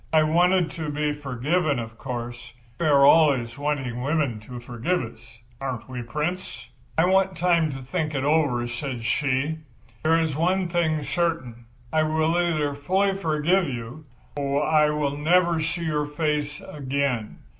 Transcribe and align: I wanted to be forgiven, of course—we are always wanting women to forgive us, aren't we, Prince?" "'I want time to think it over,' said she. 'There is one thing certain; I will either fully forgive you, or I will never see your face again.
I 0.11 0.23
wanted 0.23 0.71
to 0.71 0.89
be 0.89 1.13
forgiven, 1.13 1.77
of 1.77 1.95
course—we 1.99 2.87
are 2.87 3.05
always 3.05 3.55
wanting 3.59 4.01
women 4.01 4.39
to 4.47 4.59
forgive 4.59 4.99
us, 5.03 5.37
aren't 5.61 5.87
we, 5.87 6.01
Prince?" 6.01 6.65
"'I 6.97 7.05
want 7.05 7.37
time 7.37 7.69
to 7.69 7.77
think 7.77 8.15
it 8.15 8.23
over,' 8.23 8.67
said 8.67 9.03
she. 9.03 9.59
'There 10.01 10.17
is 10.17 10.35
one 10.35 10.67
thing 10.69 11.03
certain; 11.03 11.65
I 11.93 12.01
will 12.01 12.35
either 12.35 12.73
fully 12.73 13.15
forgive 13.15 13.67
you, 13.67 14.05
or 14.37 14.63
I 14.65 14.89
will 14.89 15.15
never 15.17 15.59
see 15.61 15.85
your 15.85 16.07
face 16.07 16.59
again. 16.67 17.37